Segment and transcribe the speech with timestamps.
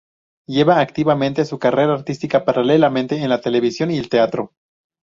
[0.47, 4.53] Lleva activamente su carrera artística paralelamente en la televisión y el teatro.